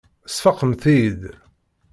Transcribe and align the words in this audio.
Tesfaqemt-iyi-id. 0.25 1.21